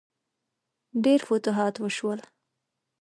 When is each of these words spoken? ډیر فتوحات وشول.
ډیر 1.03 1.19
فتوحات 1.27 1.75
وشول. 1.79 2.19